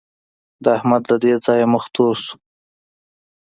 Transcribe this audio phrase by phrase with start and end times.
[0.63, 2.35] د احمد له دې ځايه مخ تور شو.